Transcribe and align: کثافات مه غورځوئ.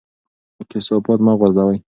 کثافات 0.71 1.19
مه 1.25 1.33
غورځوئ. 1.39 1.77